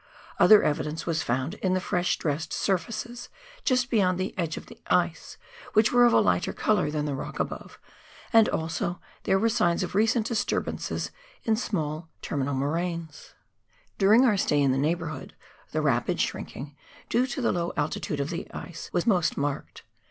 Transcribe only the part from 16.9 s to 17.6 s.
due to the